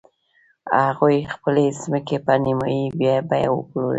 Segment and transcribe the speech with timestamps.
[0.85, 3.15] هغوی خپلې ځمکې په نیمايي بیه
[3.53, 3.89] وپلورلې.